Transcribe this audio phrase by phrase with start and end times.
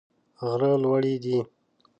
[0.45, 1.37] غره لوړي دي.